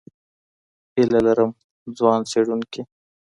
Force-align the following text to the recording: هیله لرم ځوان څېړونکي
هیله 0.95 1.19
لرم 1.25 1.49
ځوان 1.97 2.19
څېړونکي 2.29 2.81